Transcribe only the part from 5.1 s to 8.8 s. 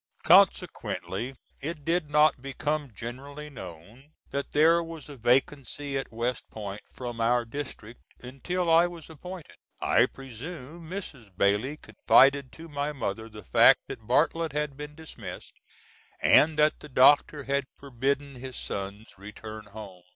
vacancy at West Point from our district until